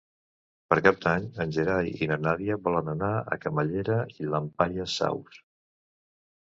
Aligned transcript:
Per 0.69 0.77
Cap 0.87 0.95
d'Any 1.03 1.27
en 1.45 1.53
Gerai 1.57 1.91
i 2.05 2.09
na 2.13 2.17
Nàdia 2.23 2.59
volen 2.69 2.91
anar 2.95 3.11
a 3.21 3.39
Camallera 3.45 4.01
i 4.17 4.33
Llampaies 4.33 4.99
Saus. 5.05 5.41